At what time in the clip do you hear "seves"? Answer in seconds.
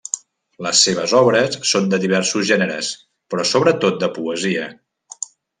0.85-1.13